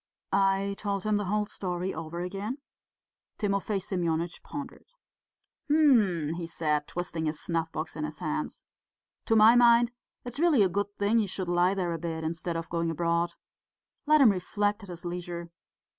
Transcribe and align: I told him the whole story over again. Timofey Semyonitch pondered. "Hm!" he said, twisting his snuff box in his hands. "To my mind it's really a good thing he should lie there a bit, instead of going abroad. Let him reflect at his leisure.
I 0.33 0.73
told 0.79 1.03
him 1.03 1.17
the 1.17 1.25
whole 1.25 1.45
story 1.45 1.93
over 1.93 2.21
again. 2.21 2.57
Timofey 3.37 3.79
Semyonitch 3.79 4.41
pondered. 4.41 4.87
"Hm!" 5.69 6.33
he 6.37 6.47
said, 6.47 6.87
twisting 6.87 7.27
his 7.27 7.39
snuff 7.39 7.71
box 7.71 7.95
in 7.95 8.03
his 8.03 8.17
hands. 8.17 8.63
"To 9.27 9.35
my 9.35 9.55
mind 9.55 9.91
it's 10.25 10.39
really 10.39 10.63
a 10.63 10.69
good 10.69 10.87
thing 10.97 11.19
he 11.19 11.27
should 11.27 11.47
lie 11.49 11.75
there 11.75 11.93
a 11.93 11.99
bit, 11.99 12.23
instead 12.23 12.55
of 12.57 12.67
going 12.67 12.89
abroad. 12.89 13.33
Let 14.07 14.21
him 14.21 14.31
reflect 14.31 14.81
at 14.81 14.89
his 14.89 15.05
leisure. 15.05 15.51